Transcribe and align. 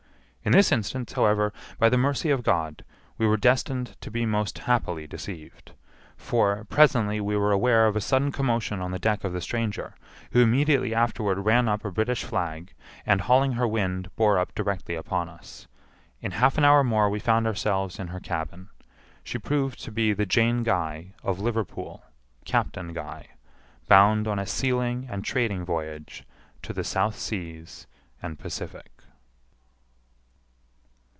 {*2} 0.41 0.45
In 0.47 0.53
this 0.53 0.71
instance, 0.71 1.13
however, 1.13 1.53
by 1.77 1.87
the 1.87 1.99
mercy 1.99 2.31
of 2.31 2.41
God, 2.41 2.83
we 3.19 3.27
were 3.27 3.37
destined 3.37 3.95
to 4.01 4.09
be 4.09 4.25
most 4.25 4.57
happily 4.57 5.05
deceived; 5.05 5.73
for, 6.17 6.63
presently 6.63 7.21
we 7.21 7.37
were 7.37 7.51
aware 7.51 7.85
of 7.85 7.95
a 7.95 8.01
sudden 8.01 8.31
commotion 8.31 8.81
on 8.81 8.89
the 8.89 8.97
deck 8.97 9.23
of 9.23 9.33
the 9.33 9.39
stranger, 9.39 9.93
who 10.31 10.41
immediately 10.41 10.95
afterward 10.95 11.37
ran 11.41 11.69
up 11.69 11.85
a 11.85 11.91
British 11.91 12.23
flag, 12.23 12.73
and, 13.05 13.21
hauling 13.21 13.51
her 13.51 13.67
wind, 13.67 14.09
bore 14.15 14.39
up 14.39 14.55
directly 14.55 14.95
upon 14.95 15.29
us. 15.29 15.67
In 16.21 16.31
half 16.31 16.57
an 16.57 16.65
hour 16.65 16.83
more 16.83 17.07
we 17.07 17.19
found 17.19 17.45
ourselves 17.45 17.99
in 17.99 18.07
her 18.07 18.19
cabin. 18.19 18.69
She 19.23 19.37
proved 19.37 19.79
to 19.83 19.91
be 19.91 20.11
the 20.11 20.25
Jane 20.25 20.63
Guy, 20.63 21.13
of 21.21 21.39
Liverpool, 21.39 22.03
Captain 22.45 22.93
Guy, 22.93 23.27
bound 23.87 24.27
on 24.27 24.39
a 24.39 24.47
sealing 24.47 25.07
and 25.07 25.23
trading 25.23 25.63
voyage 25.63 26.23
to 26.63 26.73
the 26.73 26.83
South 26.83 27.15
Seas 27.15 27.85
and 28.23 28.39
Pacific. 28.39 28.87